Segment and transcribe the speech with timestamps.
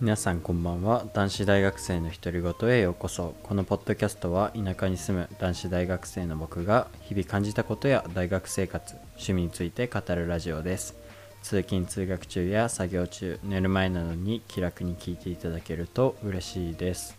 [0.00, 1.06] 皆さんこんばんは。
[1.12, 3.34] 男子大学生の独り言へようこそ。
[3.42, 10.94] このポッドキャストは田舎に住む男子大学生の僕が日々感じたことや大学生活趣味について語るラジオです。
[11.42, 17.18] 通勤通学中や作業中寝る前などに気楽に聞いていただけると嬉しいです。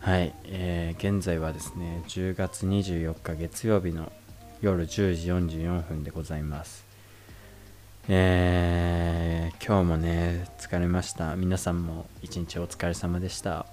[0.00, 4.10] はい、えー現在はですね10月24日月曜日の
[4.62, 6.91] 夜10時44分でございます。
[8.08, 11.36] えー今日もね疲れました。
[11.36, 13.64] 皆さんも一日お疲れ様でした。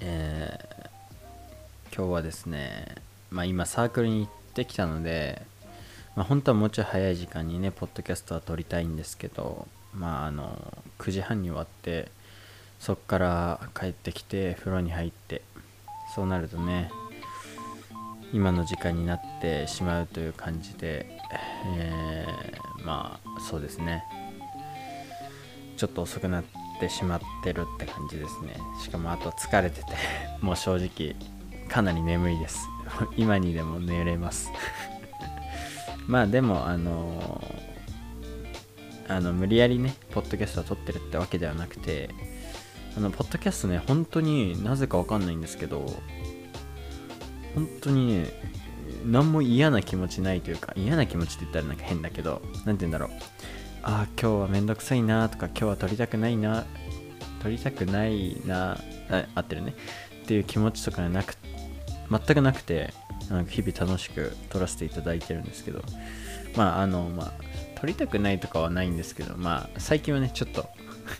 [0.00, 0.84] えー
[1.96, 2.96] 今日はですね
[3.30, 5.40] まあ今サークルに行ってきたので
[6.14, 12.10] まあ本当はもうちょい早い時間にねポッドキャストは撮りたいんですけどまああの9時半に終わって
[12.80, 15.40] そっから帰ってきて風呂に入って
[16.14, 16.90] そうなるとね
[18.34, 21.06] 今の時間になってしまうという感じで、
[21.76, 24.04] えーまあそうですね。
[25.76, 26.44] ちょっと遅くなっ
[26.80, 28.56] てしまってるって感じですね。
[28.82, 29.86] しかもあと疲れてて
[30.42, 31.14] もう正直
[31.68, 32.68] かなり眠いです。
[33.16, 34.50] 今にでも寝れます。
[36.08, 37.42] まあでもあの
[39.08, 42.10] あの無理やりねポッドキャストを撮ってるってわけではなくて
[42.96, 45.86] あのポッドキャストね本当になぜかわかんないんですけど
[47.54, 48.32] 本当にね
[49.04, 53.10] 何も嫌な気持ちないというか嫌な気持ちって言ったらなんか変だけど何て言うんだろう。
[53.86, 56.64] ああ今日はめんどくさいなとか今日は撮りたくないな
[57.42, 58.78] 撮りたくないな
[59.10, 59.74] あ合ってるね。
[60.22, 61.36] っていう気持ちとかなく
[62.10, 62.94] 全くなくて
[63.30, 65.82] なんか日々楽しく撮らせていただいてるんですけど。
[66.56, 67.32] まああのまあ
[67.74, 70.68] 撮りたくないとかはないんですけどまあ最近はねちょっと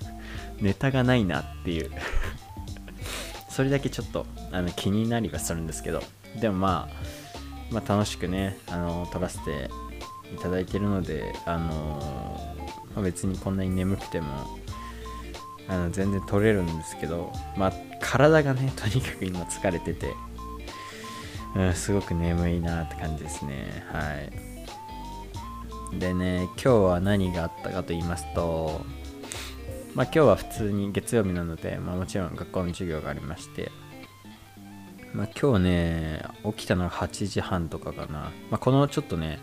[0.60, 1.90] ネタがないなっていう。
[3.50, 6.02] それだけちょっとあの気になりはするんですけど。
[6.40, 7.24] でもまあ
[7.70, 9.70] まあ、楽しくねあの撮らせて
[10.32, 12.54] いただいてるのであの、
[12.94, 14.26] まあ別にこんなに眠くても
[15.68, 20.12] あの全然撮れるんですけど、まあ、体がねとにかく今疲れてて、
[21.56, 23.84] うん、すごく眠いなって感じですね。
[23.90, 24.14] は
[25.92, 25.98] い。
[25.98, 28.84] でね今日は何があったかと言いますと
[29.94, 33.70] まあ今日は普通に月曜日なので、まあ、もちろん学校の授業がありまして
[35.14, 38.32] まあ、今日ね、起きたのが8時半とかかな。
[38.50, 39.38] まあ、このちょっとね、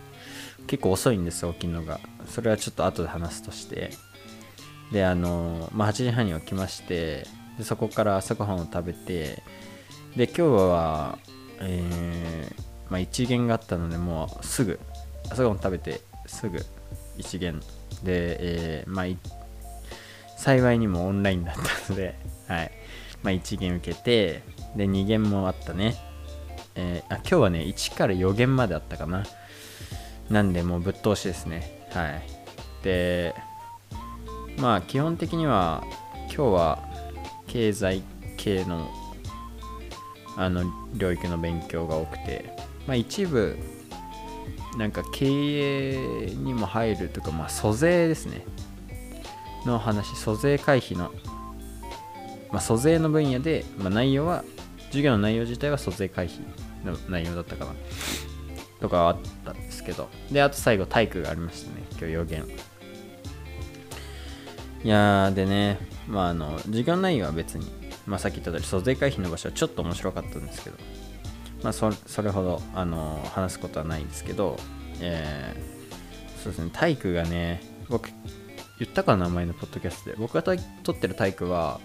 [0.67, 2.01] 結構遅いんですよ、起きるのが。
[2.27, 3.91] それはちょっと後で話すとして。
[4.91, 7.25] で、あの、まあ、8時半に起きまして、
[7.57, 9.43] でそこから朝ごはんを食べて、
[10.17, 11.17] で、今日は、
[11.61, 14.77] えーまあ、一限があったので、もうすぐ、
[15.29, 16.59] 朝ごはん食べて、すぐ
[17.17, 17.61] 一限。
[18.03, 19.05] で、えーまあ、
[20.37, 22.71] 幸いにもオンラインだったので、はい。
[23.23, 24.43] まあ、1限受けて、
[24.75, 25.95] で、2限もあったね。
[26.75, 29.23] えーあ、今日はね、1から4限まであったかな。
[30.29, 31.87] なんで、もうぶっ通しですね。
[31.91, 32.23] はい。
[32.83, 33.35] で、
[34.57, 35.83] まあ、基本的には、
[36.27, 36.89] 今日は、
[37.47, 38.01] 経済
[38.37, 38.89] 系の、
[40.37, 40.63] あの、
[40.95, 42.55] 領域の勉強が多くて、
[42.87, 43.57] まあ、一部、
[44.77, 45.95] なんか経営
[46.31, 48.45] にも入るとか、まあ、租税ですね。
[49.65, 51.11] の話、租税回避の
[52.51, 54.43] まあ、租税の分野で、まあ、内容は
[54.91, 56.41] 授業の内容自体は租税回避
[56.85, 57.71] の内容だったかな。
[58.79, 60.09] とかあったんですけど。
[60.31, 61.83] であと最後体育がありましたね。
[61.91, 62.45] 今日予言
[64.83, 67.67] いやーでねまああの授業内容は別に、
[68.07, 70.77] まあ、さっき言った通り租税回避の場所はちょっと面白かったんですけど。
[71.63, 71.89] まあそ
[72.23, 74.57] れほどあの話すことはないんですけど。
[74.99, 75.81] えー
[76.41, 76.71] そうですね。
[76.73, 78.09] 体育がね僕
[78.79, 80.15] 言ったかな前のポッドキャストで。
[80.17, 81.79] 僕がと取ってる体育は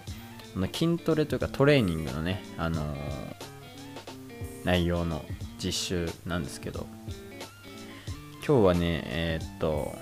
[0.57, 2.97] あの筋トレというかトレーニングのね、あのー
[4.63, 5.23] 内容の
[5.63, 6.87] 実習なんですけど
[8.45, 9.95] 今日はねえーっと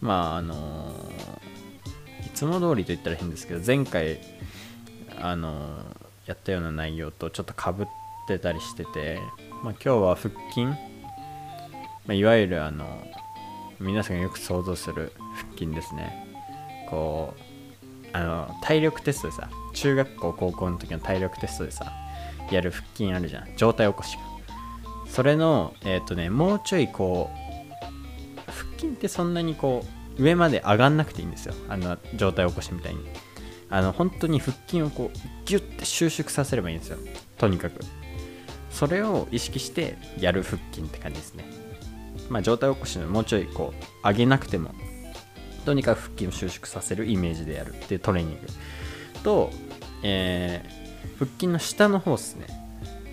[0.00, 4.18] まああのーいつも通りと言ったら変ですけど前回
[5.20, 5.84] あの
[6.26, 7.86] やったような内容とちょっとかぶっ
[8.28, 9.18] てたりしてて、
[9.64, 10.76] まあ、今日は腹筋、ま
[12.10, 12.86] あ、いわゆるあの
[13.80, 16.28] 皆さんがよく想像する腹筋ですね。
[16.88, 17.51] こう
[18.12, 21.92] あの体力テストでさ中学校高校の時の体力テストでさ
[22.50, 23.56] やる腹筋あるじゃん。
[23.56, 24.18] 上体起こし
[25.08, 29.84] それのえっ、とねもうちょいこう腹筋ってそんなにこ
[30.18, 31.54] う上まで上がんなくていいんですよ。
[31.68, 33.00] あの上体起こしみたいに。
[33.70, 36.98] あの本当に腹筋をこうギュッて収縮させればいいんですよ。
[37.38, 37.80] とにかく。
[38.70, 41.44] それを意識してやる腹筋って感じですね。
[42.28, 43.72] まあ上体起こしのもうちょいこ
[44.04, 44.74] う上げなくても
[45.64, 48.46] とにかく腹筋を収縮させるイメージでやるっていうトレーニング
[49.22, 49.50] と、
[50.02, 50.82] えー
[51.18, 52.46] 腹筋の下の方ですね。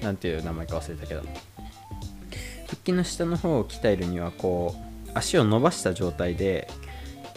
[0.02, 1.22] なんていう名前か忘れたけど。
[1.22, 4.76] 腹筋の下の方を鍛えるにはこ
[5.08, 6.70] う足を伸ばした状態で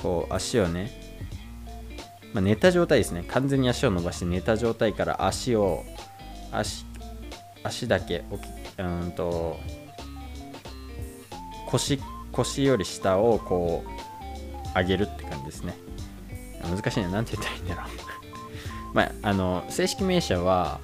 [0.03, 1.01] こう足をね
[2.35, 3.25] まあ、寝た状態ですね。
[3.29, 5.85] 完全に足を伸ばして寝た状態から足を
[6.51, 6.87] 足
[7.63, 8.25] 足だけ
[8.77, 9.59] きうんと
[11.67, 12.01] 腰
[12.31, 14.02] 腰より下をこう
[14.75, 15.75] 上げるって感じですね。
[16.63, 17.09] 難しいな。
[17.09, 17.87] 何て言ったらいいんだろう。
[18.95, 20.81] まああの正式名称は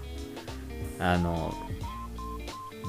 [0.99, 1.55] あの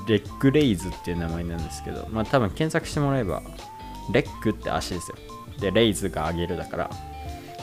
[0.08, 3.44] レッグレイズっていう名前なんですけどまあ多分検索してもらえば
[4.12, 5.18] レッグって足ですよ。
[5.60, 6.90] でレイズが上げるだから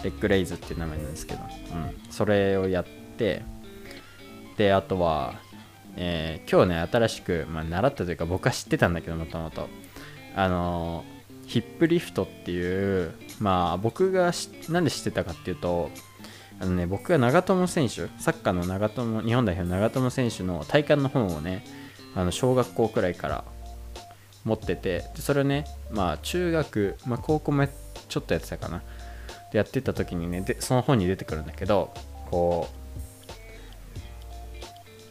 [0.04, 1.40] レッグレイズっていう名前なんですけど、
[1.72, 2.84] うん、それをやっ
[3.16, 3.42] て
[4.56, 5.34] であとは、
[5.96, 9.68] えー、今日ね新しく、まあ、習ったというか僕は知ってたんだけどもともと。
[10.36, 11.02] あの、
[11.46, 14.32] ヒップリフトっていうまあ僕が
[14.68, 15.90] なんで知ってたかっていうと
[16.58, 21.64] あのね僕が長友選手サッカーの長友日本代表の長友選手の体幹の本をね
[22.14, 23.44] あの小学校くらいから
[24.44, 27.66] 持っててでそれをねまあ中学、まあ、高校も
[28.08, 28.82] ちょっとやってたかな。
[29.52, 31.92] でやってた時にねでその本に出てくるんだけど
[32.30, 32.68] こ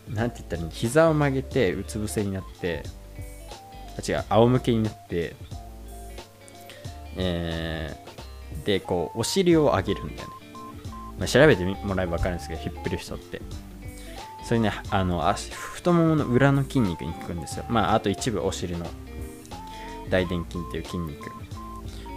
[0.09, 2.83] うなんて言ったら膝を曲げてうつ伏せになって
[3.97, 5.35] あ違う仰向けになって
[7.17, 7.84] えー、
[8.65, 10.33] でこうお尻を上げるんだよね、
[11.19, 13.41] まあ、調べてもらえば分かるんですけどヒップリフトって。
[14.45, 17.65] それねあの足太ももの裏の筋肉に効くんですよ。
[17.67, 18.85] まああと一部お尻の
[20.09, 21.31] 大臀筋っていう筋肉。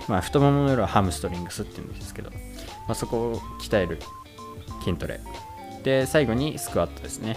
[0.09, 2.39] まあ、太ももの裏はハムストリングスっていうんですけど、ま
[2.89, 3.99] あ、そこを鍛える
[4.85, 5.21] 筋トレ。
[5.83, 7.37] で最後にスクワットですね。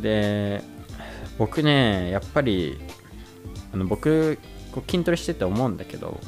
[0.00, 0.62] で
[1.38, 2.78] 僕ねやっぱり
[3.72, 4.38] あの僕
[4.72, 6.20] こう筋トレしてて思うんだけど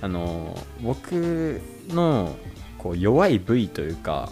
[0.00, 2.36] あの僕の
[2.78, 4.30] こう弱い部位というか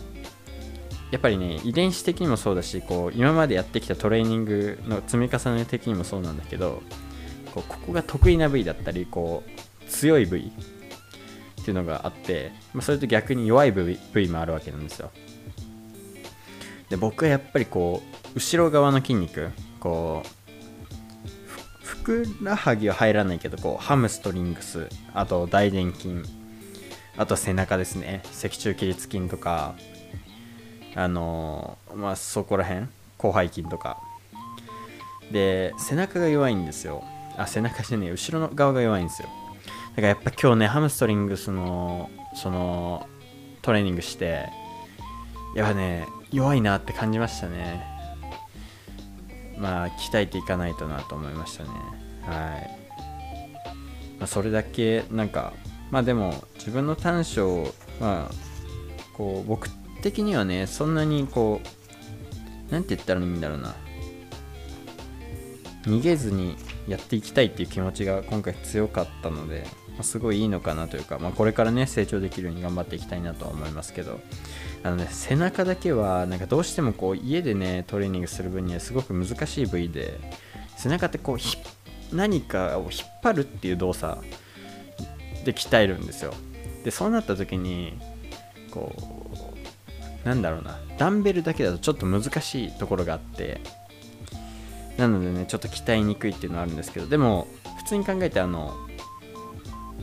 [1.11, 6.83] やっぱりね遺伝子的にもそうだしこう今までやってきたトレーニングの積み重ね的にもそうなんだけど
[7.55, 15.11] こうここが得意な部位だったりこう強い部位っていうのがあって、まあ、それと逆に弱い部位部位もあるわけなんですよ。
[16.89, 18.03] で僕はやっぱりこ
[18.35, 19.51] う後ろ側の筋肉
[19.81, 20.48] こう
[22.09, 26.23] くらはぎは入らないけどこうハムストリングスあと大臀筋
[27.19, 28.23] あと背中ですね。
[28.33, 29.75] 脊柱起立筋とか
[30.95, 32.87] あのー、まあそこら辺
[33.21, 34.01] 広背筋とか。
[35.31, 37.05] で背中が弱いんですよ。
[37.37, 39.29] あ背中じゃねえ後ろの側が弱いんですよ。
[39.91, 43.07] だからやっぱ今日ねハムストリングスのその
[43.61, 44.49] トレーニングして
[45.55, 47.98] やっぱね弱いなって感じましたね。
[49.59, 51.71] まあ鍛えていかないとなと思いましたね。
[52.23, 52.79] はい、
[54.19, 55.53] まあ、それだけなんか
[55.91, 58.35] まあでも自分の短所をまあ
[59.17, 59.69] こう僕
[60.03, 63.75] 的にはねそんなにこう何て言ったらいいんだろうな。
[65.85, 66.57] 逃げずに
[66.87, 69.67] やっていきたいっていう気持ちが今回強かったので、
[70.03, 74.21] すごいいいのかなというか、まあ、これからね成長できるように頑張っていきたいなとは思いますけど
[74.83, 80.19] あのね背中だけはなんかどうしてもこう家でねトレーニングする分にはすごく難しい部位で
[80.77, 84.23] 背中ってこう何かを引っ張るっていう動作
[85.45, 86.33] で鍛えるんですよ。
[86.85, 87.99] でそうなった時に
[88.71, 93.61] こうなんだろうなダンベルだけだとちょっと難しいところがあって
[94.97, 97.47] なのでねちょっと鍛えにくいっていうのはあるんですけどでも
[97.79, 98.77] 普通に考えてあの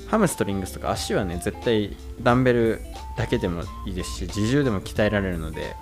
[0.07, 2.81] ハムストリングスとか足はね絶対ダンベル
[3.17, 5.75] だけでもいいですし自重でも鍛えられるので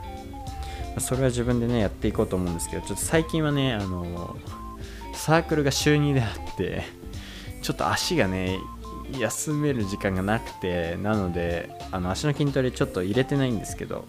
[1.00, 4.38] それは自分でねやっていこうと思うんですけどちょっと最近はねあの
[5.14, 6.84] サークルが週2であって
[7.62, 8.60] ちょっと足がね
[9.20, 14.06] 休める時間がなくてなのであの足の筋トレちょっと入れてないんですけど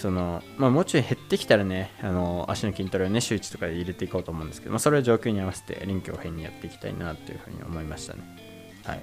[0.00, 8.22] その、まあ、もうちょい減ってきたらね、あの足の筋トレをね、週1とかで入れていこうと思うんですけど、まあ、それは状況に合わせて臨機応変にやっていきたいなというふうに思いましたね。
[8.84, 9.02] はい。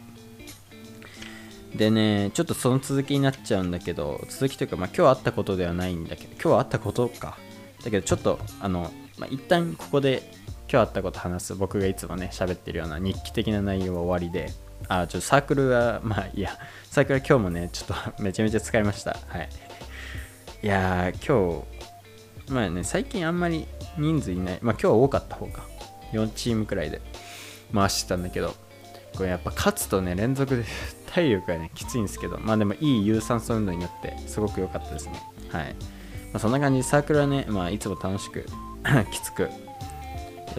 [1.78, 7.38] でね、ちょっとその続きになっちゃうんだけど、続きというか、まあ、今日あったことではないんだけど、今日あったことか。
[7.84, 10.24] だけど、ちょっと、あの、まあ、一旦ここで
[10.70, 14.52] 今日あったこと話す、僕がいつもね、喋ってるような日記的な内容は終わりで、
[14.88, 16.58] あ、ちょっとサークルは、まあいや、
[16.90, 19.18] サークルは今日もね、ちょっと めちゃめちゃ使いました。
[19.28, 19.50] はい。
[20.64, 21.64] いや今
[22.48, 25.68] 日、まあね、最近あんまり人数いない、まあ今日は多かった方か。
[26.14, 27.02] 4チームくらいで
[27.74, 28.56] 回してたんだけど、
[29.16, 30.64] これやっぱ勝つとね、連続で
[31.14, 35.22] 体力がね、きついんですけど、まあでもいい有酸素運動になって、すごく良かったですね。
[35.50, 35.76] はい。
[36.34, 38.46] まあ、そんな感じでサークルはね、まあいつも楽しく
[39.12, 39.50] きつくや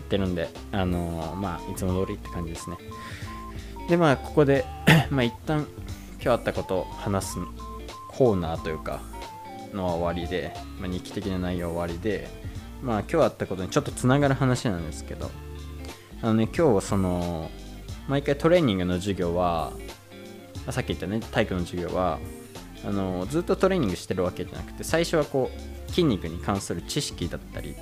[0.01, 2.77] ってるんで、あのー、まあいつも通りって感じですね。
[3.89, 4.65] で、まあここで
[5.11, 5.67] まあ一旦
[6.15, 7.39] 今日あったことを話す
[8.11, 9.01] コーナーというか、
[9.73, 12.29] のは終わりで、まあ、日記的な内容は終わりで、
[12.83, 15.31] まあ今日あったことにちょっとつながる話なんですけど、
[16.23, 17.51] あのね、今日はその、
[18.09, 19.73] 毎回トレーニングの授業は、
[20.73, 22.19] さっき言ったね体育の授業は
[22.85, 27.75] あのずっとトレーニングしてるわけじゃなくて最初はこう筋肉に関する知識だったり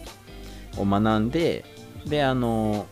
[0.77, 1.65] を学んで
[2.07, 2.87] であの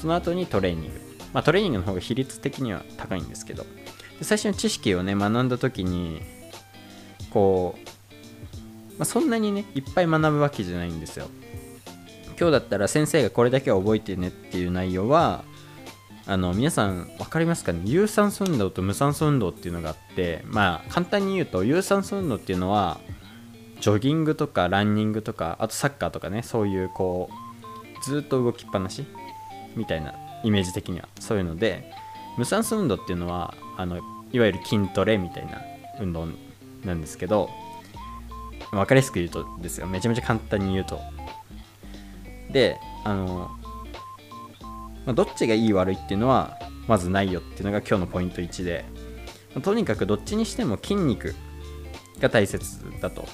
[0.00, 1.06] その後にトレーニング。
[1.32, 3.66] まあトレーニングの方が比率的には高いんですけど
[4.22, 6.22] 最初の知識をね学んだ時に
[7.36, 11.28] こう、まあ、そんなにねいっぱい学ぶわけじゃないんですよ。
[12.38, 15.44] 今日だったら先生がこれだけは覚えてねっていう内容は
[16.26, 17.82] あの皆さん分かりますかね？
[17.84, 23.00] 有酸素運動と無酸素運動っていうのがあってまあ簡単に言うと有酸素運動っていうのは
[23.82, 27.28] ジョギングとかランニングとかあとサッカーとかねそういうこ
[28.00, 29.04] うずっと動きっぱなし
[29.76, 31.92] みたいなイメージ的にはそういうので
[32.38, 33.98] 無酸素運動っていうのはあの
[34.32, 35.60] いわゆる筋トレみたいな
[36.00, 36.28] 運動
[36.86, 37.50] なんですけど
[38.70, 39.86] 分かりやすく言うとですよ。
[39.86, 41.00] めちゃめちゃ簡単に言うと。
[42.50, 43.50] であの
[45.04, 48.84] まあ、どっちがいい悪いっていうのはまずないよっていうのが今日のポイント1で、
[49.54, 51.34] まあ、とにかくどっちにしても筋肉
[52.18, 53.26] が大切だと。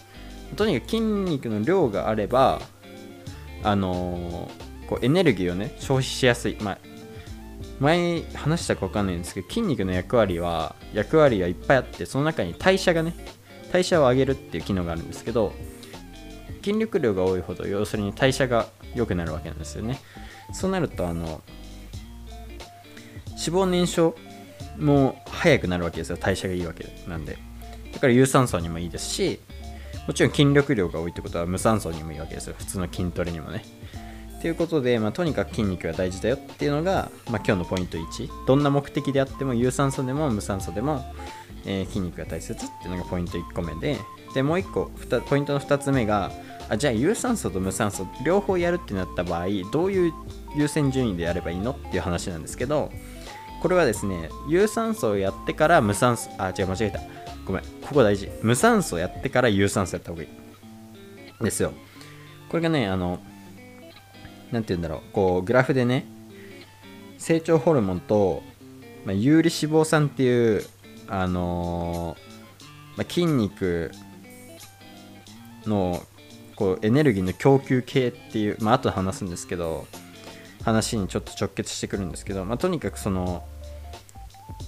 [0.57, 2.61] とにかく筋肉の量があれば
[3.63, 6.79] あのー、こうエネルギーをね消費しやすい、まあ、
[7.81, 13.15] 前話したか分かんないんですけど筋肉の役割は役割はいっぱいあってその中に代謝がね
[13.73, 15.53] 代謝を上げるっていう機能があるんですけど
[16.63, 20.01] 筋力量が多いほど要するに代謝が良くなるわけなんですよね。
[20.53, 21.41] そうなるとあの
[23.31, 24.17] 脂肪燃焼
[24.79, 26.19] も早くなるわけですよ。
[26.21, 27.39] 代謝がいいわけなんで。
[27.93, 29.41] だから有酸素にもいいですし
[30.07, 32.55] もちろん筋力量が多いってことは無酸素にもいいわけですよ。
[32.59, 33.65] 普通の筋トレにもね。
[34.43, 41.05] ということで、まあ、とにかく筋肉が大事だよっていうのが、まあ、今日のポイント1どんな目的であっても有酸素でも無酸素でも、
[41.65, 43.99] えー、筋肉が大切っていうのがポイント1個目で。
[44.35, 44.91] でもう1個
[45.29, 46.33] ポイントの2つ目が
[46.69, 50.13] あじゃあ有酸素と無酸素両方やるってなった場合どういう
[50.57, 52.91] 優先順位でやればいいのっていう話なんですけど
[53.61, 57.01] これはですね有酸素をやってから無酸素あ違う間違えた。
[57.45, 58.31] ごめんここ大事。
[58.43, 61.45] 無酸素やってから有酸素やった方がいい。
[61.45, 61.73] ですよ。
[62.49, 63.21] これがねあの
[64.53, 65.01] 何て言うんだろう。
[65.13, 66.07] こうグラフでね
[67.19, 68.43] 成長ホルモンと、
[69.05, 70.65] まあ、有利脂肪酸っていう
[71.09, 73.91] あのー、まあ、筋肉
[75.67, 76.03] の
[76.57, 79.87] こうエネルギーの供給系っていう、まあ後で話すんですけど
[80.63, 83.45] 話にちょっと直結してくるんですけど、まあ、とにかくその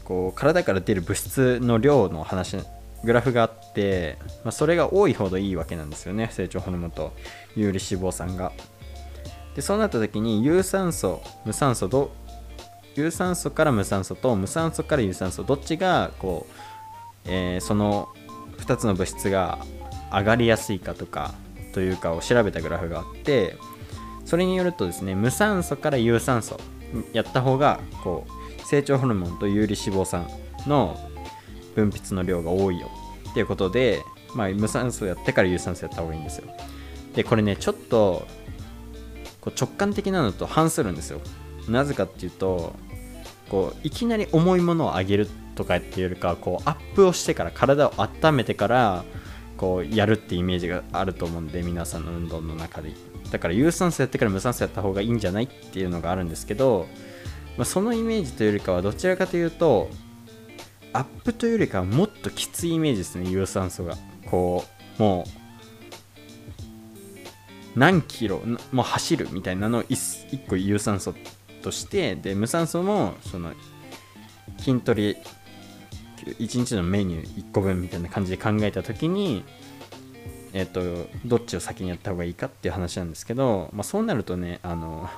[0.05, 2.59] こう体から出る物質の量の話
[3.05, 7.13] グラフがあって、まあ、それが多いほどいいわけなんですよね成長ホルモンと
[7.55, 8.53] 有利脂肪酸が。
[9.55, 12.13] でそうなった時に有酸素無酸素ど
[12.97, 16.53] 有酸素から無酸素と無酸素から有酸素どっちがこう、
[17.27, 18.09] えー、その
[18.59, 19.59] 2つの物質が
[20.13, 21.35] 上がりやすいかとか
[21.73, 23.57] というかを調べたグラフがあって
[24.25, 26.59] それによるとですね無酸素から有酸素
[27.13, 30.27] やった方がこう成長ホルモンと有利脂肪酸
[30.67, 30.97] の
[31.75, 32.89] 分泌の量が多いよ。
[33.31, 34.03] っていうことで、
[34.35, 36.45] まあ、無酸素やってから有酸素やった方がいいんですよ。
[37.15, 38.27] でこれねちょっと
[39.45, 41.21] こう直感的なのと反するんですよ。
[41.69, 42.75] なぜかっていうと
[43.49, 49.05] こういきなり重いものを上げるとかっていうよりかこうアップをしてから体を温めてから
[49.57, 52.93] こうやるってイメージがあると思うんで皆さんの運動の中で。
[53.31, 56.87] だから有酸素やってから無酸素やった方がいいんじゃないっていうのがあるんですけど、
[57.57, 59.89] まあ、そのイメージというよりかはどちらかというと
[60.93, 63.97] アップというよりかはもっときついイメージですね有酸素が。
[64.31, 64.65] こ
[64.99, 65.44] うもう
[67.77, 71.15] 何キロも走るみたいなのを 1, 1個有酸素
[71.63, 73.53] としてで無酸素もその
[74.59, 75.17] 筋トレ
[76.25, 79.45] 1日のメニュー1個分みたいな感じで考えた時に
[80.53, 80.81] えっ、と
[81.27, 85.11] どっちを先にやった方がいいかっていう話なんですけど、まあ、そうなるとねあの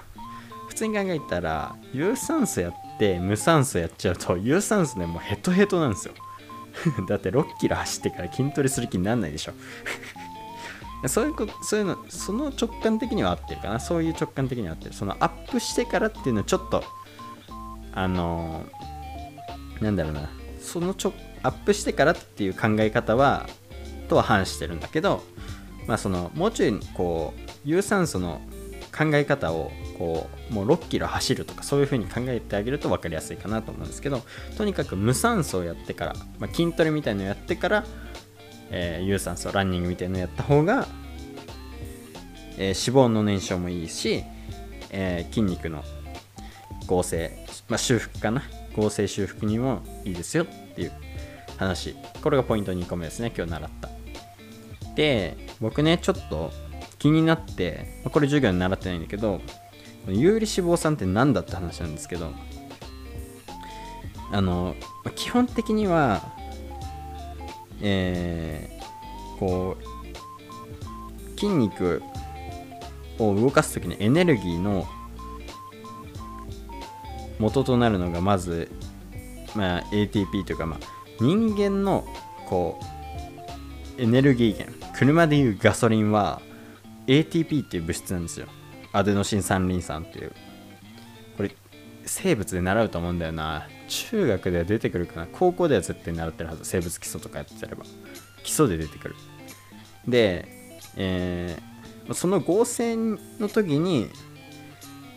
[0.68, 6.14] 普通に考えたら有酸素やって無酸素やっちゃうと有酸素でもうヘトヘトなんですよ。
[7.08, 9.52] だって6キロ走ってから筋トレする気にならないでしょ。
[11.08, 13.80] そういうそういうのその直感的には合ってるかな。
[13.80, 14.92] そういう直感的には合ってる。
[14.92, 16.84] そのアップしてからっていうのはちょっと
[17.92, 18.64] あの
[19.80, 20.30] なんだろうな。
[20.60, 23.48] そのちょアップしてからっていう考え方は
[24.08, 25.22] とは反してるんだけど、
[25.86, 28.40] まあ、そのもうちょいこう有酸素の
[28.96, 34.22] 考え方をこうもう6キロ走るとかそういう風に考えてあげると分かりやすいかなと思うんですけど
[34.56, 37.84] とにかく無酸素をやってから、まあ、筋トレみたいのをやってから、
[38.70, 40.87] えー、有酸素ランニングみたいなのやった方が、
[42.58, 44.23] えー、脂肪の燃焼もいいし、
[44.90, 45.85] えー、筋肉の
[46.87, 47.30] 合成、
[47.68, 48.42] まあ、修復かな。
[48.76, 50.92] 合成修復にもいいですよっていう
[51.56, 51.96] 話。
[52.23, 53.32] これがポイント2個目ですね。
[53.35, 53.96] 今日習った。
[54.96, 56.50] で僕ねちょっと
[56.99, 59.40] 気になってこれ授業に習ってないんだけど
[60.08, 62.32] 有利脂肪酸って何だって話なんですけど
[64.32, 64.75] あの
[65.14, 66.35] 基本的には
[67.83, 72.02] えー、こう筋肉
[73.18, 74.87] を動かす時のエネルギーの
[77.38, 78.71] 元となるのがまず、
[79.54, 80.78] まあ、ATP というか、まあ、
[81.21, 82.06] 人間の
[82.47, 82.80] こ
[83.99, 86.40] うエネルギー源車でいうガソリンは
[87.06, 88.47] ATP っていう物質なんですよ。
[88.92, 90.33] アデノシン三リン酸っていう。
[91.37, 91.54] これ
[92.06, 93.68] 生物で習うと思うんだよな。
[93.88, 95.26] 中学では出てくるかな。
[95.32, 96.64] 高校では絶対習ってるはず。
[96.64, 97.84] 生物基礎とかやってれば。
[98.42, 99.16] 基礎で出てくる。
[100.06, 100.48] で、
[100.96, 104.08] えー、その合成の時に、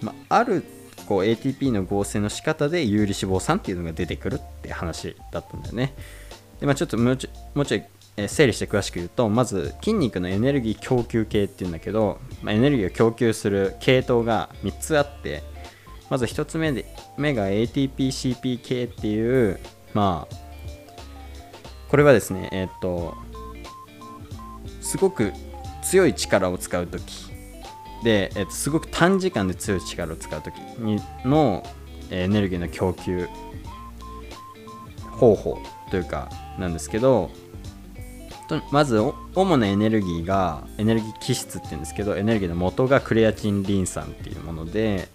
[0.02, 0.64] まある
[1.08, 5.96] こう ATP の合成の仕方で有利脂肪酸っていうのが出てくるって話だったんだよね。
[6.60, 7.84] で、まあ、ちょっともうちょもうちょい
[8.28, 15.42] 整理して詳しく言うとまず筋肉のエネルギー供給系っていうんだけど、まあ、エネルギーを供給する系統が3つあって
[16.10, 16.86] まず1つ目で
[17.18, 19.60] 目が ATPCP 系っていう
[19.94, 20.36] まあ
[21.90, 23.16] これはですねえっ、と
[24.82, 25.34] すごく
[25.84, 27.30] 強い力を使う時。
[28.04, 31.64] で、えっとすごく短時間で強い力を使う時にの
[32.12, 33.28] エネルギーの供給
[35.12, 35.60] 方法
[35.92, 37.30] というかなんですけど
[38.72, 39.00] まず
[39.36, 45.08] 主なエネルギーがエネルギー基質っていうんですけどエネルギーの元がクレアチンリン酸っていうもので、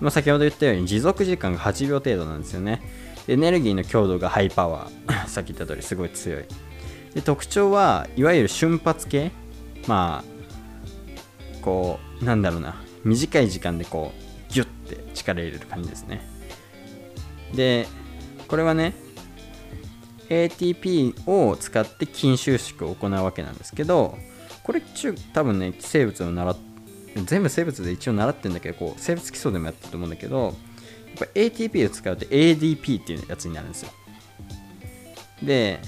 [0.00, 2.82] まあ、先ほど言ったように持続時間が8秒程度なんですよね。
[3.26, 5.26] エネルギーの強度がハイパワー。
[5.28, 6.44] さっき言った通りすごい強い。
[7.14, 9.32] で特徴はいわゆる瞬発系。
[9.86, 12.82] まあこうなんだろうな。
[13.04, 16.26] 短い時間でこうギュッて力入れる感じですね。
[17.54, 17.86] で
[18.46, 18.94] これはね
[20.28, 24.18] ATP を使って筋収縮を行うわけなんですけど
[24.62, 26.56] これ中多分ね生物を習っ
[27.24, 30.54] 全部生物で一応習ってるんだけどこう生物基礎でもやってると思うんだけどやっ
[31.18, 33.90] ぱ ATP を使うと ADP っていうやつになるんですよ。
[35.42, 35.80] で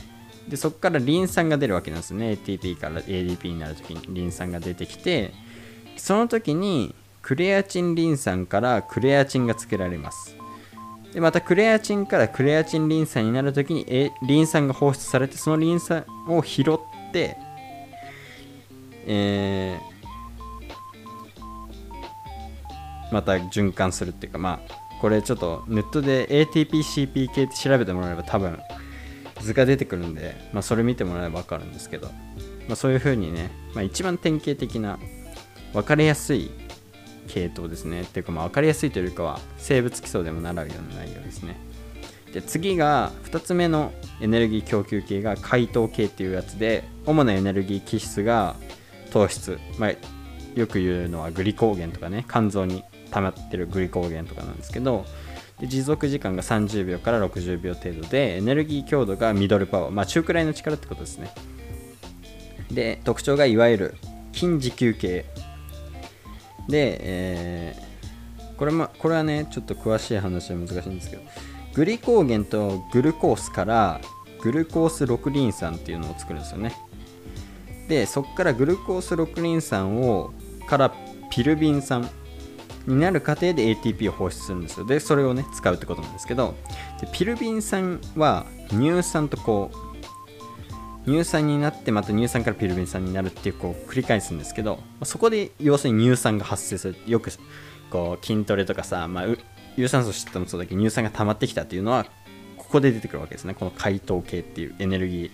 [0.49, 2.33] でそこからリン酸が出るわけなんですね。
[2.33, 5.33] ATP から ADP になるときにリン酸が出てきて
[5.97, 10.37] その時にクレアチンリン酸からクレアチンが作られます。
[11.13, 13.85] でまたクレアチンからクレアチンリン酸になるときに
[14.23, 17.37] リン酸が放出されてそのリン酸を拾って
[19.07, 19.90] えー、
[23.13, 28.59] また循環するっていうかまあこれちょっとネットで ATPCP 系って調べてもらえば多分
[29.41, 32.09] 図が出てくるんで、まあ、それ見てもらえば分かるんですけど、
[32.69, 34.99] まあ、そういう風にね、まあ、一番典型的な
[35.73, 36.51] 分かりやすい
[37.29, 38.03] 系統ですね。
[38.03, 41.57] っていうかまあ分かりやすいというよりかは生物基礎でも習うような内容ですね。
[42.33, 48.57] で次が2つ目のエネルギー供給系が解凍系っていうやつで主なエネルギー基質が
[49.11, 49.91] 糖質、まあ、
[50.55, 55.05] よく言うのはグリコーゲンとかね肝臓に溜まってるグリコーゲンとかなんですけど
[55.61, 61.31] で持続時間が30秒から60秒程度でエネルギー強度がミドルパワー、まあ、中くらいの力ってことですね。
[62.71, 63.95] で特徴がいわゆる
[64.33, 65.27] 筋持久系
[66.69, 71.23] で、えー、これもこれはねちょっと詳しい話は難しいんですけど
[71.75, 74.01] グリコーゲンとグルコースから
[74.41, 76.73] グルコース6リン酸っていうのを作るんですよね。
[77.89, 80.33] でそこからグルコース6リン酸を
[80.67, 80.95] から
[81.31, 82.09] ピルビン酸。
[82.87, 84.87] になる過程で ATP を放出するんですよ。
[84.87, 86.55] でそれをね使うってことなんですけど
[87.01, 89.71] でピルビン酸は乳酸とこ
[91.07, 96.97] う乳酸になってまた乳酸からピルビン酸になるっていうこう繰り返すんですけどそこで要するに乳酸が発生する。
[97.07, 97.31] よく
[97.91, 99.25] こう筋トレとかさ、まあ、
[99.77, 102.07] 有酸素してもそうだけど乳酸が溜まってきたっていうのは
[102.57, 103.55] ここで出てくるわけですね。
[103.55, 105.31] この解凍系っていうエネルギ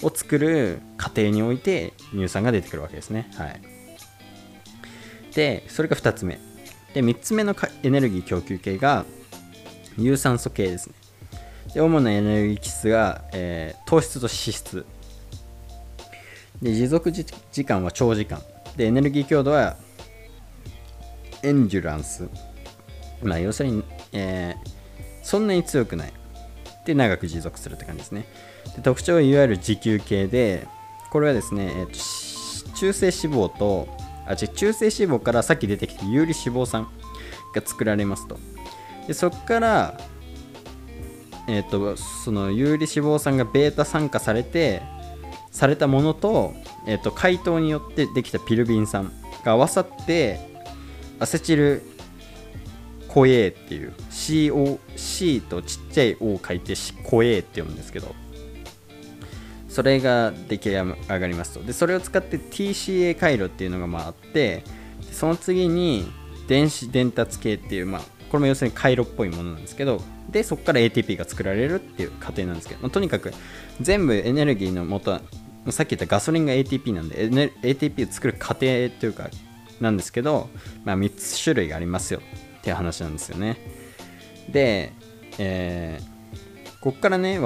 [0.00, 3.30] ーを作る過程において乳酸が出てくるわけですね。
[3.36, 3.60] はい。
[5.34, 6.40] でそれが2つ目。
[6.94, 9.04] で3つ目のエネルギー供給系が
[9.98, 10.94] 有酸素系ですね。
[11.74, 14.86] で主なエネルギー基質が、えー、糖質と脂質。
[16.62, 18.40] で持続時間は長時間。
[18.76, 19.76] でエネルギー強度は
[21.42, 22.28] エンジュランス。
[23.22, 24.70] まあ要するに、えー、
[25.22, 26.12] そんなに強くない。
[26.84, 28.26] で長く持続するって感じですね。
[28.76, 30.66] で特徴はいわゆる持久系で
[31.10, 32.26] これはですね、えーと
[32.76, 33.88] 中性脂肪と
[34.26, 34.48] あ違う。
[34.48, 36.88] 中性脂肪からさっき出てきた有利脂肪酸
[37.54, 38.38] が作られますと。
[39.06, 40.00] でそこから
[41.48, 44.82] えっ、ー、とその有利脂肪酸がベータ酸化されて
[45.50, 46.54] されたものと,、
[46.86, 49.10] えーと、解凍によってできたピルビン酸
[49.42, 50.38] が合わさって
[51.18, 51.82] アセチル
[53.08, 58.25] コエっていう COC とちっちゃい O を書いてコエって読むんですけど。
[59.76, 61.62] それが出来上がりますと。
[61.62, 64.64] でそれを使って TCA 回路っていうのがまああって
[65.12, 66.10] その次に
[66.48, 73.34] 電子伝達系っていうまあこれも要するに回路っぽいものなんですけどでそこから ATP が作られるっていう過程なんですけど、まあ、とにかく
[73.78, 75.20] 全部エネルギーの元
[75.68, 79.28] さっき言ったガソリンが ATP なんで ATP を作る過程というか
[79.82, 80.48] なんですけど、
[80.86, 82.22] まあ、3つ種類がありますよ。
[82.58, 83.58] っていう話なんですよね。
[84.48, 84.94] で、
[85.36, 87.38] えー、こっからね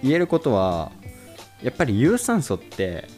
[0.00, 0.92] 言えることは
[1.62, 3.08] やっぱり有酸素って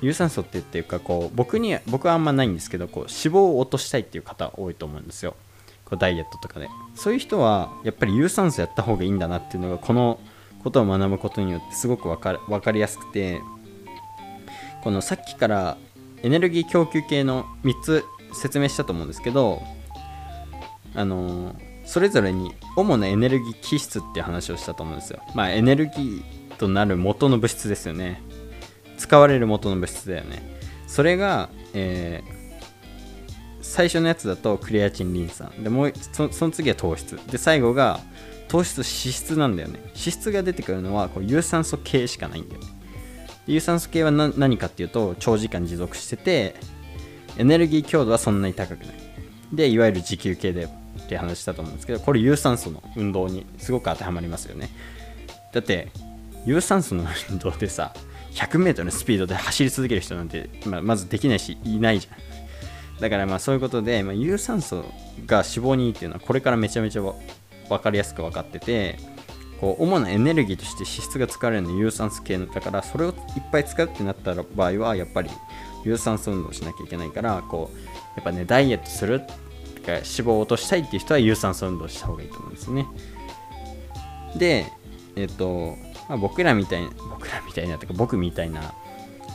[0.00, 5.34] 有酸素ってっていうかこう僕に僕はあんまないんですけどこう脂肪を落としたいっていう方多いと思うんですよ。
[5.84, 6.68] こうダイエットとかで。
[6.94, 10.20] そういう人はやっぱり有酸素やった方がいいんだなっていうのがこの
[10.62, 13.40] ことを学ぶことによってすごく分か分かりやすくて
[14.82, 15.78] このさっきから
[16.22, 19.62] エネルギー供給系の3つ説明したと思うんですけど
[20.94, 25.20] あのそれぞれに主なエネルギー気質っていう話をしたと思うんですよ。
[25.34, 28.22] まあエネルギーとなる元の物質ですよね。
[28.96, 30.58] 使われる元の物質だよね。
[30.86, 35.52] それが、えー、最初のやつだとクレアチンリン酸。
[35.62, 37.16] でもうその次は糖質。
[37.30, 38.00] で最後が
[38.48, 39.80] 糖質脂質なんだよね。
[39.88, 42.66] 脂質が出てくるのはこう有酸素系しかないんだよね。
[43.46, 46.56] 有酸素系は何かっていうと長時間持続してて
[47.38, 48.94] エネルギー強度はそんなに高くない。
[49.52, 50.68] でいわゆる持久系でっ
[51.08, 54.70] て話したと思うんですけどこれ有酸素の運動にすごく当てはまりますよね。
[55.52, 55.88] だって
[56.48, 57.92] 有酸素の運動でさ
[58.32, 62.14] 100m のスピードで走り続ける人なんて、まあ、まずできないしいないじゃ
[62.96, 63.00] ん。
[63.00, 64.76] だからまあそういうことで、まあ、有酸素
[65.26, 67.14] が脂肪にいいっていうのはこれからめちゃめちゃ分
[67.84, 68.98] かりやすく分かってて
[69.60, 73.14] こう主なエネルギーとして脂質が使われるのは有酸素系だからそれをいっ
[73.52, 75.30] ぱい使うってなった場合はやっぱり
[75.84, 77.78] 有酸素運動しなきゃいけないからこう
[78.16, 79.26] やっぱねダイエットするか
[79.92, 82.86] 脂肪を落としたいっていう人は有酸素運動した方がいいと思うんですね。
[84.36, 84.72] で
[85.18, 85.76] えっ、と、
[86.08, 88.74] まあ、僕らみたいな僕らみたいなとか僕みたいな、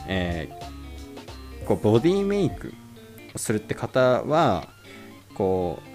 [0.08, 2.74] えー、こうボディメイク
[3.34, 4.68] をするって方は
[5.34, 5.94] こう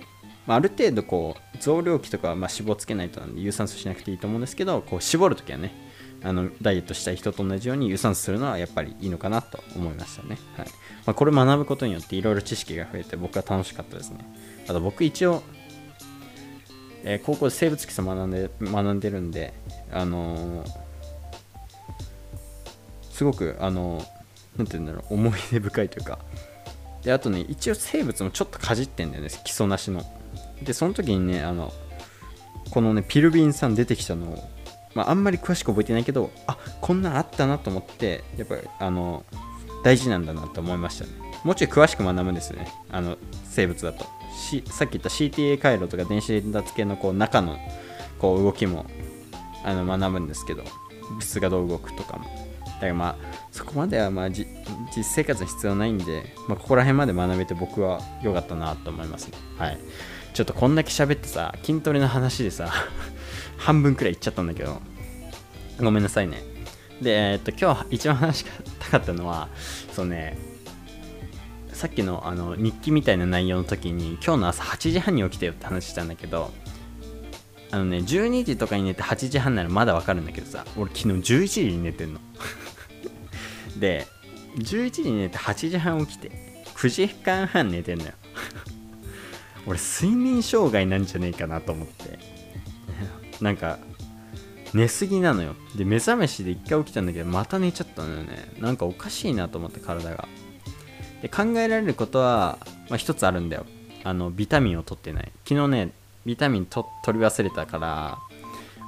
[0.50, 5.72] まあ、ある程度こう増量期とかはまあ脂肪つけないとなんで有酸素しなくていいと思うんですけどこう絞るときはね
[6.24, 10.68] あのダイエットしたい人と同じように有酸素するのはやっぱりいいのかなと思いましたね、はい。
[11.06, 14.18] まあ、これ学ぶことによっていろいろ知識が増えて僕は楽しかったですね。
[14.68, 15.44] あと僕一応、
[17.04, 19.54] えー、高校で生物基礎学んで学んでるんで
[19.91, 20.65] あの、
[23.19, 26.19] すごくあのー、て言うんだろう思い出深いというか。
[27.04, 30.04] であとね一応生物もちょっとかじってんだよね基礎なしの。
[30.62, 31.73] でその時にねあの
[32.71, 34.49] このねピルビン酸出てきたのを、
[34.93, 39.25] まあ、あんまり詳しく覚えてないけどあこんなんあったなと思ってやっぱりあの
[39.84, 41.12] 大事なんだなと思いましたね。
[41.43, 47.58] もうちょい詳しく学ぶんですよねあの生物だと、C、さっき言った CTA 回路とか電子伝達系のこう中の
[48.17, 48.86] こう動きも。
[49.63, 50.63] あの学ぶんですけど
[51.10, 52.26] 物がどう動くとかも。
[52.65, 53.15] だからまあ
[53.52, 54.48] そこまではまあ実
[55.04, 59.38] 生活に必要ないんで、まあ、ここら辺まで学べて僕は良かったなと思いますね。
[59.58, 59.78] はい。
[60.34, 62.72] ちょっとこんだけ喋ってさ、筋トレの話でさ、
[63.58, 64.82] 半分くらいいっちゃったんだけど、
[65.80, 66.41] ごめんなさいね。
[67.02, 68.45] で、えっと、今日一番話し
[68.80, 69.50] たかったのは、
[69.91, 70.38] そうね、
[71.74, 76.54] さっきのあの日記みたいな内容の時に、今日の朝8時半に起きてよって話したんだけど、
[77.71, 82.19] あのね、12時とかに寝て8時半ならまだわかるんだけどさ、俺昨日11時に寝てんの。
[83.79, 84.08] で、
[84.58, 86.32] 11時に寝て8時半起きて、
[86.75, 88.12] 9時間半寝てんのよ。
[89.67, 92.17] 俺睡眠障害なんじゃねえかなと思って。
[93.41, 93.77] なんか
[94.73, 95.55] 寝すぎなのよ。
[95.75, 98.51] で目覚めしで1回起きたんだけどまた寝ちゃったのよね。
[98.60, 100.27] なんかおかしいなと思って体が。
[101.21, 102.58] で考えられることは、
[102.89, 103.65] まあ、一つあるんだよ。
[104.03, 105.32] あのビタミンを取ってない。
[105.45, 105.91] 昨日ね
[106.25, 108.19] ビタミンと取り忘れたから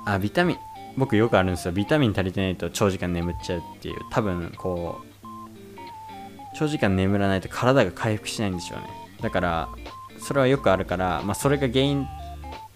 [0.05, 0.57] あビタミン
[0.97, 1.71] 僕よくあるんですよ。
[1.71, 3.95] ビタミン足りてないと長時間眠っちゃうっていう。
[4.11, 5.11] 多分こう
[6.57, 8.87] 長時間眠らないと体が回復しないんでしょうね。
[9.21, 9.69] だから
[10.19, 12.05] それはよくあるから、まあ、それが原因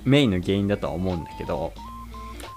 [0.03, 1.73] メインの原因だとは思うんだけど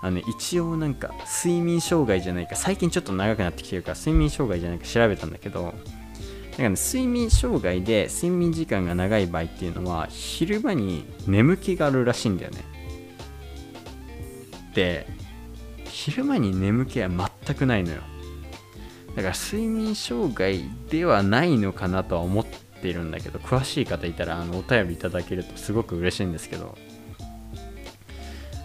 [0.01, 5.75] あの、一応なんか睡眠障害じゃないか最近ちょっと長くなってきてるから睡眠障害じゃないか調べたんだけど
[6.59, 12.65] なんか、ね、睡眠障害で睡眠時間が長い場合っていうのは昼間に眠気があるらしいんだよね。
[14.75, 15.07] で
[15.85, 18.03] 昼間に眠気は全くないのよ。
[19.15, 22.47] だから睡眠障害ではないのかなとは思っ
[22.83, 26.77] てるんだけど詳しい方いたらあのお便りいただけるとすごく嬉しいんですけど。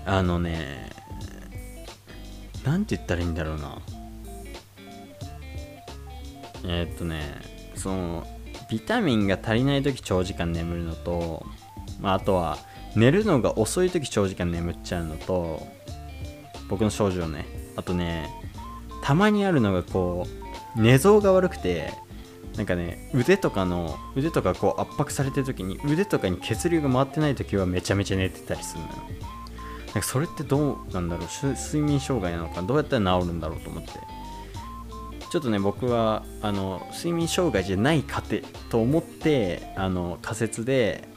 [0.06, 0.90] あのね
[2.66, 3.82] 何て言ったらいいんだろうな。
[6.66, 7.53] えー、っとね
[7.84, 8.26] その
[8.70, 11.46] ビタミンが足りない時長時間眠るのと、
[12.00, 12.58] まあ、あとは
[12.96, 15.68] 寝るのが遅い時長時間眠っちゃうのと
[16.70, 17.46] 僕の症状ね。
[17.76, 18.30] あとね
[19.04, 20.26] たまにあるのがこ
[20.78, 21.92] う寝相が悪くて
[22.56, 28.94] なんかね腕とかの腕とかこう圧迫されてる時に腕とかに血流が回ってない時はめちゃめちゃ寝てたりするのよ。
[29.88, 31.28] なんかそれってどうなんだろう？
[31.28, 33.92] 睡眠障害なのかどうやったら治るんだろうと思って。
[35.34, 41.08] ちょっとね僕はあの睡眠障害じゃない家庭と思ってあの仮説で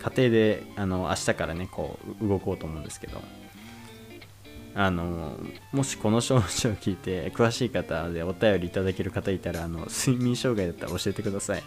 [0.00, 3.20] 家庭であの明日からねこう動こうと思うんですけど
[4.76, 5.36] あの
[5.72, 6.42] もしこの症状を
[6.74, 11.62] 聞いて詳しい方でお便りいただける方いたらあの睡眠障害だったら教えてください。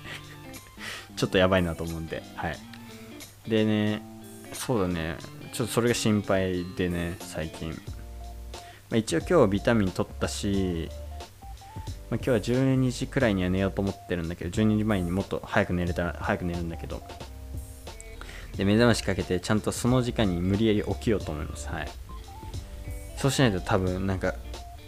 [1.18, 2.58] ちょっとやばいなと思うんではい。
[3.46, 4.02] でね
[4.54, 5.18] そうだね。
[5.52, 7.76] ちょっとそれが心配でね最近、ま
[8.92, 10.88] あ、一応今日ビタミン取ったし、
[12.10, 17.02] まあ、今日は12時くらいには寝ようと思ってるんだけど12時前にもっと早く寝れたら早く寝るんだけど。
[18.58, 21.70] で目覚ましかけてちゃんとその時間に無理やり起きようと思います。
[21.70, 21.88] はい。
[23.16, 24.36] そうしないと多分なんか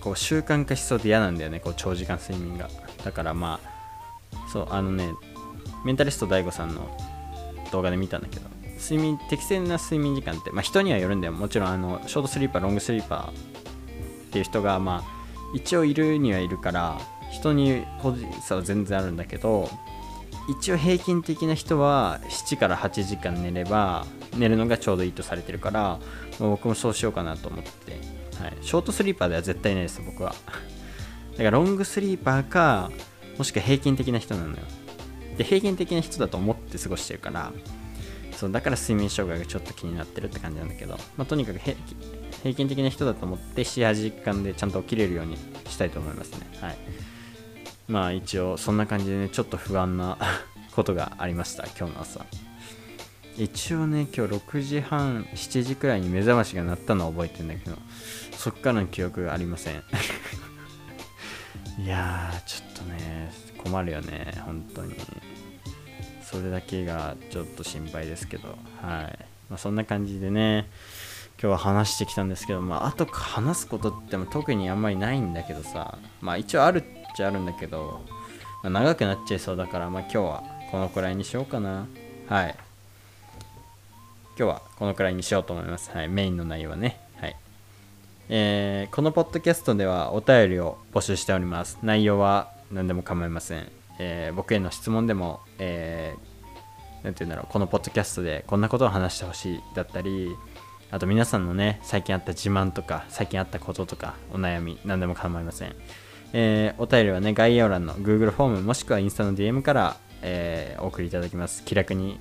[0.02, 2.70] こう習慣化しそうで嫌なんだよねこう長時間睡眠が。
[3.06, 5.12] だからまあそうあのね
[5.86, 6.90] メンタリスト DAIGO さんの
[7.72, 11.34] 動画で見たんだけど睡眠適正な睡眠時間って、まあ、人にはよるんだよ。
[11.34, 13.34] もちろんあのショートスリーパーロングスリーパーっ
[14.32, 15.21] ていう人がまあ
[15.54, 17.00] 一応いるにはいるから
[17.32, 19.70] 人に個人差は全然あるんだけど
[20.50, 24.06] 一応平均的な人は7から8時間寝れば
[24.38, 26.00] 寝るのがちょうどいいとされてるから
[26.40, 30.34] 僕もそうしようかなと思ってはい、ショートスリーパーでは絶対ないです僕は。
[31.34, 32.92] だからロングスリーパーか
[33.38, 34.58] もしくは平均的な人なのよ。
[35.38, 37.54] で平均的な人だと思って過ごしてるから
[38.36, 41.98] そうだから睡眠障害がちょっと気になってるって感じなんだけど、まあ、とにかく平均
[42.68, 45.38] 的な人だと思って78時間でちゃんと起きれるように
[45.70, 46.48] したいと思いますね。
[46.60, 46.78] はい。
[47.88, 50.18] まあ一応そんな感じでねちょっと不安な
[50.74, 52.26] ことがありました今日の朝。
[53.38, 57.78] 一応ね今日6時半7時くらいに目覚ましが鳴ったのは覚えてるんだけど
[58.38, 59.84] そっからの記憶がありません。
[61.80, 64.96] いやーちょっとね困るよね本当に。
[66.24, 68.58] それだけがちょっと心配ですけど。
[68.82, 70.70] はい、まあ、そんな感じでね
[71.42, 76.84] 今日は話してきたんですけどまああと話すことっても特にあんまりないんだけどさまあ一応あるっ
[77.16, 78.02] ちゃあるんだけど、
[78.64, 81.86] まあ、長くなっちゃいそうだからまあ今日はこのくらいにしようかな。
[82.30, 82.56] はい。
[84.38, 85.92] 今日はこのくらいにしようと思います。
[85.92, 86.08] はい。
[86.08, 86.98] メインの内容はね。
[87.18, 87.36] はい。
[88.30, 91.78] えー、このポッドキャストではお便りを募集しております。
[91.84, 93.70] 内容は何でも構いません。
[94.00, 100.30] えー、僕への質問でも、えー、て言うんだろう、このポッドキャストでこんなことを話してほしいだったり、
[100.92, 105.76] あと皆さんのね、最近あった自慢とか、最近あったこととか、お悩み、何でも構いません。
[106.34, 111.64] えー、お便りはね、概要欄の Google フォームもしくはインスタの DM から、えー、お送りいただきます。
[111.64, 112.20] 気楽に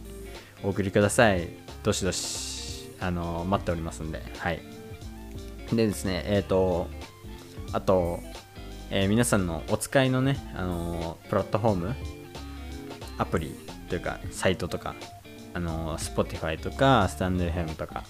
[0.63, 1.49] お送りください。
[1.83, 4.61] どしどし、あの待っておりますんで、はい。
[5.73, 6.89] でですね、えっ、と、
[7.73, 8.21] あと、
[8.91, 11.95] え、皆さんのお使いのね、あの、プラットフォーム、
[13.19, 13.55] アプリ
[13.89, 14.95] というか、サイトとか、
[15.55, 18.05] あの、Spotify とか、スタンド FM とか、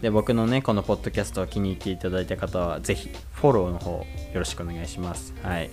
[0.00, 4.04] で、僕のね、このポッドキャストを気に入っていただいた方は、ぜひ、フォローの方、よ
[4.34, 5.34] ろしくお願いします。
[5.42, 5.70] はい。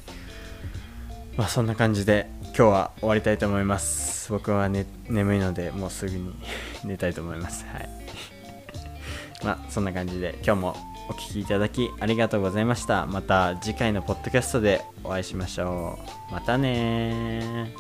[1.36, 4.32] まあ、そんな感じで、今日は終わりたいと思います。
[4.32, 6.34] 僕は、ね、眠いので、もうすぐに
[6.86, 7.66] 寝たいと思います。
[7.66, 7.90] はい。
[9.44, 10.78] まあ、そんな感じで、今日も
[11.10, 13.06] お聴きいただきありがとうございました。
[13.06, 16.34] また次回のポッドキャストでお会いしましょう。
[16.34, 17.74] またね